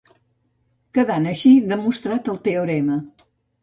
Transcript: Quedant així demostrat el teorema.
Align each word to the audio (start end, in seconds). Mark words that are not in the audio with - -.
Quedant 0.99 1.29
així 1.33 1.53
demostrat 1.77 2.35
el 2.37 2.43
teorema. 2.51 3.03